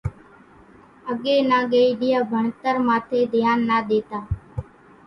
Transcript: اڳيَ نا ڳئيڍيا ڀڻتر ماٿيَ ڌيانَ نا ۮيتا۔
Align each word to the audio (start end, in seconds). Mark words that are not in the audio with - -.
اڳيَ 1.09 1.35
نا 1.49 1.59
ڳئيڍيا 1.71 2.19
ڀڻتر 2.31 2.75
ماٿيَ 2.87 3.19
ڌيانَ 3.33 3.59
نا 3.69 3.77
ۮيتا۔ 3.87 4.19